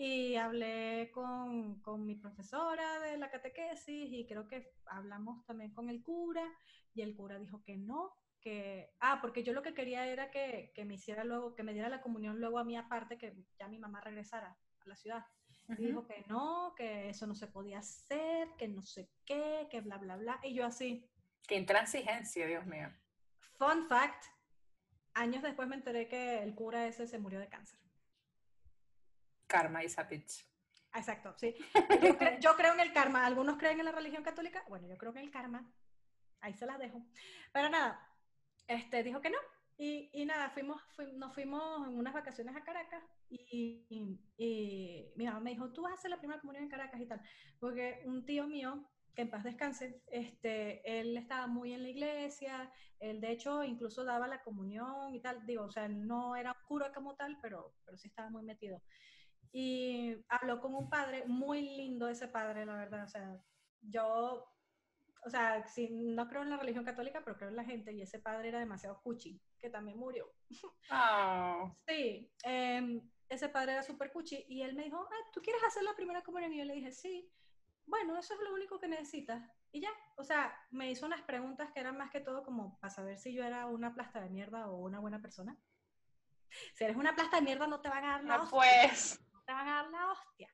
[0.00, 5.90] Y hablé con, con, mi profesora de la catequesis y creo que hablamos también con
[5.90, 6.44] el cura
[6.94, 10.72] y el cura dijo que no, que, ah, porque yo lo que quería era que,
[10.74, 13.68] que me hiciera luego, que me diera la comunión luego a mí aparte, que ya
[13.68, 15.26] mi mamá regresara a la ciudad.
[15.76, 19.82] Y dijo que no, que eso no se podía hacer, que no sé qué, que
[19.82, 20.40] bla, bla, bla.
[20.42, 21.06] Y yo así.
[21.46, 22.88] Qué intransigencia, Dios mío.
[23.58, 24.24] Fun fact,
[25.14, 27.78] años después me enteré que el cura ese se murió de cáncer.
[29.46, 30.46] Karma is a bitch.
[30.94, 31.54] Exacto, sí.
[32.40, 33.26] Yo, creo en el karma.
[33.26, 34.64] ¿Algunos creen en la religión católica?
[34.68, 35.70] Bueno, yo creo en el karma.
[36.40, 37.04] Ahí se las dejo.
[37.52, 38.07] Pero nada,
[38.68, 39.38] este, dijo que no.
[39.76, 40.80] Y, y nada, fuimos,
[41.14, 43.86] nos fuimos en unas vacaciones a Caracas y,
[44.36, 47.06] y, mi mamá me dijo, tú vas a hacer la primera comunión en Caracas y
[47.06, 47.20] tal.
[47.60, 52.72] Porque un tío mío, que en paz descanse, este, él estaba muy en la iglesia,
[52.98, 55.46] él de hecho incluso daba la comunión y tal.
[55.46, 58.82] Digo, o sea, no era cura como tal, pero, pero sí estaba muy metido
[59.52, 63.40] y habló con un padre, muy lindo ese padre, la verdad, o sea,
[63.80, 64.46] yo,
[65.24, 68.02] o sea, sí, no creo en la religión católica, pero creo en la gente, y
[68.02, 70.32] ese padre era demasiado cuchi, que también murió.
[70.90, 71.76] Oh.
[71.88, 75.82] Sí, eh, ese padre era súper cuchi, y él me dijo, ah, ¿tú quieres hacer
[75.82, 76.52] la primera comunión?
[76.52, 77.30] Y yo le dije, sí,
[77.86, 79.42] bueno, eso es lo único que necesitas.
[79.72, 82.92] Y ya, o sea, me hizo unas preguntas que eran más que todo como para
[82.92, 85.58] saber si yo era una plasta de mierda o una buena persona.
[86.74, 88.44] Si eres una plasta de mierda, no te van a dar nada.
[88.44, 90.48] No, pues te van a dar la hostia.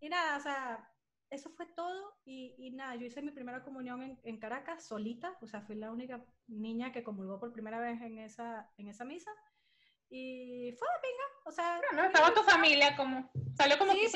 [0.00, 0.93] Y nada, o sea,
[1.30, 2.14] eso fue todo.
[2.24, 5.76] Y, y nada, yo hice mi primera comunión en, en, Caracas solita, o sea, fui
[5.76, 9.30] la única niña que comulgó por primera vez en esa, en esa misa.
[10.10, 11.80] Y fue de pinga, o sea.
[11.92, 14.08] No, estaba tu familia como, salió como sí,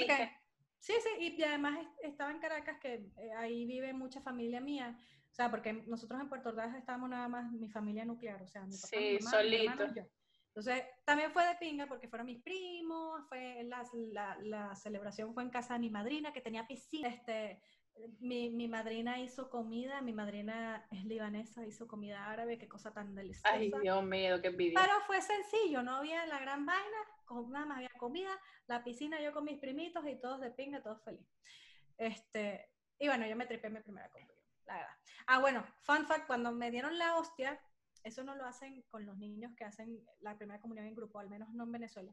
[0.78, 4.96] sí, sí, y además estaba en Caracas, que eh, ahí vive mucha familia mía.
[5.30, 8.62] O sea, porque nosotros en Puerto Ordaz estábamos nada más mi familia nuclear, o sea,
[8.64, 9.86] mi papá, sí, mi mamá, solito.
[9.86, 10.02] Mi y yo.
[10.58, 15.50] Entonces, también fue de pinga porque fueron mis primos, fue la, la, celebración fue en
[15.50, 17.08] casa de mi madrina que tenía piscina.
[17.08, 17.62] Este,
[18.18, 23.14] mi, mi, madrina hizo comida, mi madrina es libanesa, hizo comida árabe, qué cosa tan
[23.14, 23.54] deliciosa.
[23.54, 24.80] Ay, Dios mío, qué envidia.
[24.82, 26.98] Pero fue sencillo, no había la gran vaina,
[27.50, 31.04] nada más había comida, la piscina yo con mis primitos y todos de pinga, todos
[31.04, 31.38] felices.
[31.96, 32.68] Este,
[32.98, 34.96] y bueno, yo me tripé mi primera comunión, la verdad.
[35.28, 37.60] Ah, bueno, fun fact, cuando me dieron la hostia,
[38.08, 41.28] eso no lo hacen con los niños que hacen la primera comunión en grupo, al
[41.28, 42.12] menos no en Venezuela.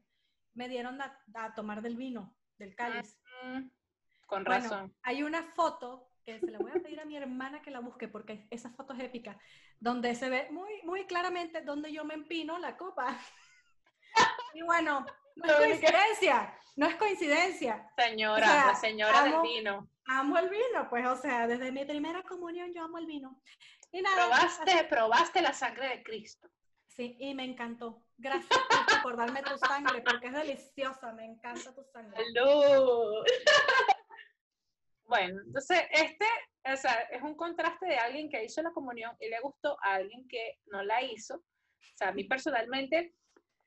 [0.54, 3.18] Me dieron a, tomar del vino, del cáliz.
[3.42, 3.68] Mm,
[4.26, 4.94] con razón.
[5.02, 8.08] Hay una foto que se la voy a pedir a mi hermana que la busque
[8.08, 9.38] porque esa foto es épica,
[9.78, 13.18] donde se ve muy, muy claramente donde yo me empino la copa.
[14.54, 15.06] y bueno,
[15.36, 17.90] no es coincidencia, no es coincidencia.
[17.96, 19.88] Señora, la señora del vino.
[20.08, 23.40] Amo el vino, pues, o sea, desde mi primera comunión yo amo el vino
[24.02, 26.48] probaste, probaste la sangre de Cristo.
[26.86, 28.02] Sí, y me encantó.
[28.16, 28.58] Gracias
[29.02, 32.24] por darme tu sangre, porque es deliciosa, me encanta tu sangre.
[32.34, 33.24] ¡Salud!
[35.04, 36.26] bueno, entonces este
[36.72, 39.94] o sea, es un contraste de alguien que hizo la comunión y le gustó a
[39.94, 41.36] alguien que no la hizo.
[41.36, 43.14] O sea, a mí personalmente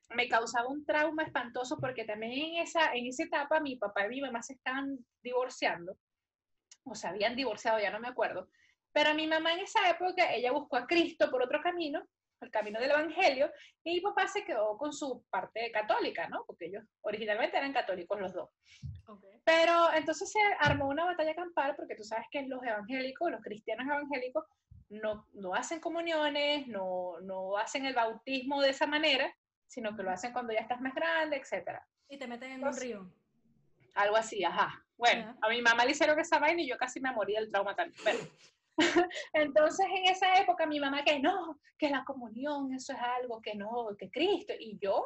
[0.10, 4.10] me causaba un trauma espantoso porque también en esa, en esa etapa mi papá y
[4.10, 5.98] mi mamá se estaban divorciando,
[6.84, 8.50] o se habían divorciado, ya no me acuerdo.
[8.91, 12.04] Pero mi mamá en esa época, ella buscó a Cristo por otro camino,
[12.41, 13.52] el camino del Evangelio,
[13.84, 16.43] y mi papá se quedó con su parte católica, ¿no?
[16.45, 18.49] Porque ellos originalmente eran católicos los dos.
[19.43, 23.88] Pero entonces se armó una batalla campal, porque tú sabes que los evangélicos, los cristianos
[23.88, 24.45] evangélicos,
[24.89, 29.32] no, no hacen comuniones, no, no hacen el bautismo de esa manera,
[29.67, 31.80] sino que lo hacen cuando ya estás más grande, etc.
[32.10, 33.12] Y te meten en un río.
[33.95, 34.84] Algo así, ajá.
[34.97, 37.75] Bueno, a mi mamá le hicieron esa vaina y yo casi me morí del trauma
[37.75, 38.02] también.
[38.04, 38.19] Pero,
[39.34, 43.56] Entonces en esa época mi mamá que no, que la comunión, eso es algo que
[43.56, 44.54] no, que Cristo.
[44.60, 45.04] Y yo,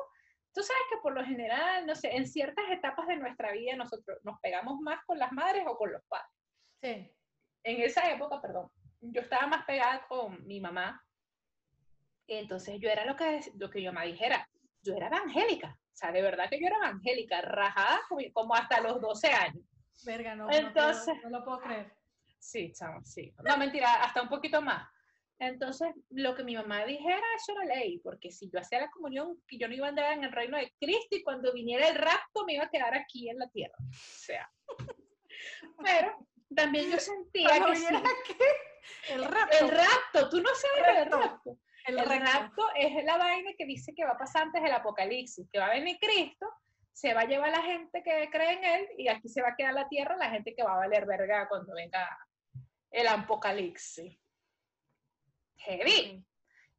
[0.53, 4.17] tú sabes que por lo general, no sé, en ciertas etapas de nuestra vida nosotros
[4.23, 6.31] nos pegamos más con las madres o con los padres.
[6.81, 7.15] Sí.
[7.63, 8.69] En esa época, perdón,
[9.01, 11.01] yo estaba más pegada con mi mamá.
[12.27, 14.47] entonces yo era lo que, lo que mi mamá dijera,
[14.81, 15.69] yo era evangélica.
[15.69, 17.99] O sea, de verdad que yo era evangélica, rajada
[18.33, 19.63] como hasta los 12 años.
[20.05, 21.93] Verga, no, Entonces, no lo puedo creer.
[22.43, 23.33] Sí, chamo, sí.
[23.43, 24.85] No, mentira, hasta un poquito más.
[25.39, 29.41] Entonces, lo que mi mamá dijera, eso era ley, porque si yo hacía la comunión,
[29.47, 31.95] que yo no iba a andar en el reino de Cristo y cuando viniera el
[31.95, 33.75] rapto me iba a quedar aquí en la tierra.
[33.79, 34.51] O sea.
[35.83, 37.75] Pero también yo sentía que.
[37.75, 37.85] Si,
[39.13, 39.57] el rapto.
[39.59, 41.57] El rapto, tú no sabes el rapto.
[41.87, 45.47] El, el rapto es la vaina que dice que va a pasar antes del apocalipsis,
[45.51, 46.47] que va a venir Cristo
[46.93, 49.55] se va a llevar la gente que cree en él y aquí se va a
[49.55, 52.07] quedar la tierra la gente que va a valer verga cuando venga
[52.93, 54.17] el apocalipsis.
[55.57, 56.23] Heavy.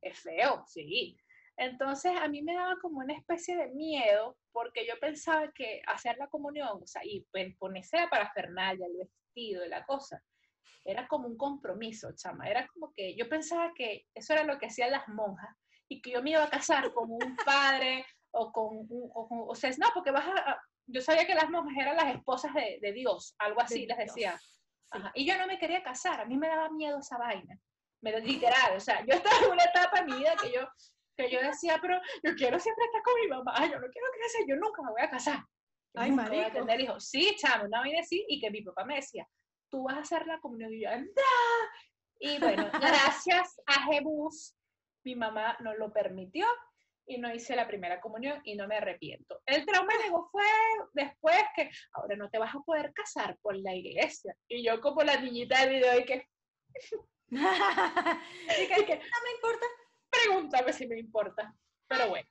[0.00, 1.16] Es feo, sí.
[1.56, 6.16] Entonces a mí me daba como una especie de miedo porque yo pensaba que hacer
[6.18, 10.22] la comunión, o sea, y pues, ponerse la parafernalia, el vestido, la cosa,
[10.84, 12.48] era como un compromiso, chama.
[12.48, 15.56] Era como que yo pensaba que eso era lo que hacían las monjas
[15.88, 19.70] y que yo me iba a casar con un padre o con, un, o, sea,
[19.78, 23.34] no, porque vas a, yo sabía que las monjas eran las esposas de, de Dios,
[23.38, 24.38] algo así les decía.
[25.14, 27.58] Y yo no me quería casar, a mí me daba miedo esa vaina,
[28.00, 30.60] me, literal, o sea, yo estaba en una etapa en mi vida que yo,
[31.16, 34.46] que yo decía, pero yo quiero siempre estar con mi mamá, yo no quiero crecer,
[34.46, 35.38] yo nunca me voy a casar.
[35.94, 37.08] Ay, nunca voy a tener hijos.
[37.08, 39.26] Sí, chamo, una vaina así, y que mi papá me decía,
[39.70, 40.90] tú vas a hacer la comunión, y yo,
[42.18, 44.54] Y bueno, gracias a Jebus,
[45.04, 46.46] mi mamá no lo permitió,
[47.06, 49.42] y no hice la primera comunión y no me arrepiento.
[49.46, 50.44] El trauma luego fue
[50.92, 54.34] después que ahora no te vas a poder casar por la iglesia.
[54.48, 56.26] Y yo como la niñita del video y que...
[57.30, 57.36] y
[58.86, 59.66] que, no me importa.
[60.10, 61.54] Pregúntame si me importa.
[61.86, 62.28] Pero bueno.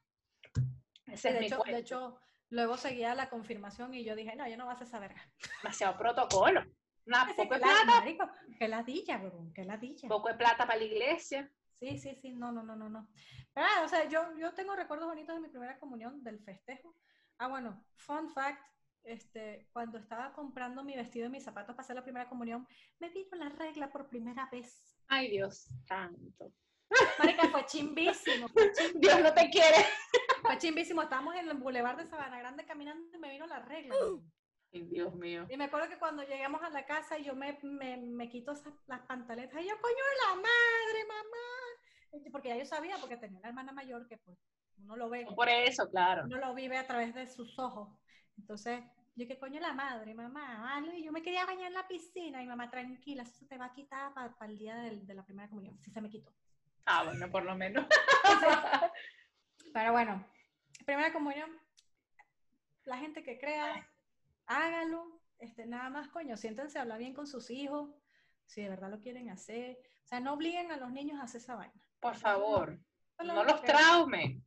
[1.07, 4.65] Ese de, hecho, de hecho, luego seguía la confirmación y yo dije, no, yo no
[4.65, 5.13] vas a saber.
[5.61, 6.63] Demasiado protocolo.
[7.05, 8.33] Una poco de plata.
[8.57, 10.07] que ladilla, bro, que ladilla.
[10.07, 11.51] Poco de plata para la iglesia.
[11.83, 13.09] Sí, sí, sí, no, no, no, no, no.
[13.55, 16.95] Ah, o sea, yo, yo tengo recuerdos bonitos de mi primera comunión, del festejo.
[17.37, 18.63] Ah, bueno, fun fact,
[19.03, 22.65] este, cuando estaba comprando mi vestido y mis zapatos para hacer la primera comunión,
[22.99, 24.97] me vino la regla por primera vez.
[25.09, 26.53] Ay, Dios santo.
[27.19, 28.47] Marica, fue chimbísimo,
[28.95, 29.85] Dios no te quiere.
[30.41, 31.01] Fue chimbísimo.
[31.01, 33.93] Estábamos en el boulevard de Sabana Grande caminando y me vino la regla.
[34.71, 35.47] Ay, Dios mío.
[35.49, 38.53] Y me acuerdo que cuando llegamos a la casa yo me, me, me quito
[38.87, 41.72] las pantaletas y yo, coño, la madre, mamá.
[42.31, 44.37] Porque ya yo sabía, porque tenía una hermana mayor que pues
[44.77, 45.25] uno lo ve.
[45.35, 46.23] Por eso, claro.
[46.25, 47.89] Uno lo vive a través de sus ojos.
[48.37, 48.81] Entonces,
[49.15, 50.59] yo, ¿qué coño la madre, mamá?
[50.61, 53.65] Vale, yo me quería bañar en la piscina y mamá, tranquila, eso se te va
[53.65, 55.79] a quitar para, el día de, la primera comunión.
[55.79, 56.31] Sí se me quitó.
[56.85, 57.85] Ah, bueno, por lo menos.
[59.73, 60.25] Pero bueno,
[60.85, 61.49] primera comunión,
[62.85, 63.87] la gente que crea
[64.45, 67.89] hágalo, este, nada más, coño, siéntense a hablar bien con sus hijos,
[68.45, 69.77] si de verdad lo quieren hacer.
[70.03, 71.81] O sea, no obliguen a los niños a hacer esa vaina.
[72.03, 72.79] Por favor,
[73.23, 74.45] no, los traumen,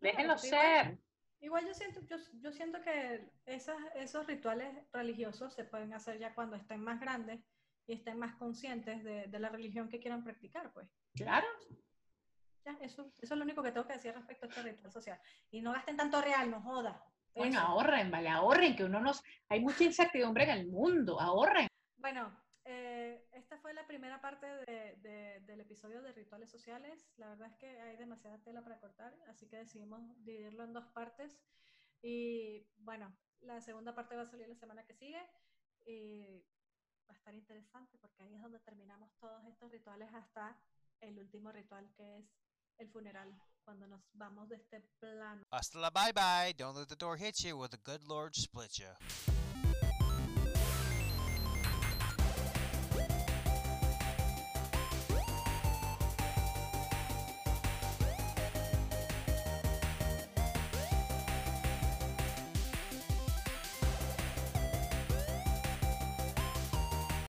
[0.00, 0.98] déjenlos ser.
[1.40, 6.34] Igual yo siento, yo, yo siento que esas, esos rituales religiosos se pueden hacer ya
[6.34, 7.44] cuando estén más grandes
[7.86, 10.88] y estén más conscientes de, de la religión que quieran practicar, pues.
[11.14, 11.46] Claro.
[12.64, 15.20] Ya, eso, eso es lo único que tengo que decir respecto a este ritual social.
[15.50, 17.04] Y no gasten tanto real, no joda.
[17.34, 19.22] Bueno, ahorren, vale, ahorren, que uno nos...
[19.50, 21.68] Hay mucha incertidumbre en el mundo, ahorren.
[21.98, 22.34] Bueno,
[23.58, 27.08] fue la primera parte de, del episodio de rituales sociales.
[27.16, 30.86] La verdad es que hay demasiada tela para cortar, así que decidimos dividirlo en dos
[30.88, 31.38] partes.
[32.02, 35.22] Y bueno, la segunda parte va a salir la semana que sigue.
[35.84, 36.44] Y
[37.08, 40.58] va a estar interesante porque ahí es donde terminamos todos estos rituales hasta
[41.00, 42.26] el último ritual que es
[42.78, 43.32] el funeral
[43.64, 45.42] cuando nos vamos de este plano.
[45.50, 46.54] Hasta la bye bye.
[46.54, 49.45] Don't let the door hit you or the good Lord split you.